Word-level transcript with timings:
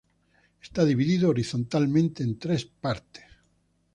Está 0.65 0.83
dividido 0.91 1.29
horizontalmente 1.29 2.23
en 2.23 2.39
tres 2.39 2.65
partes. 2.65 3.25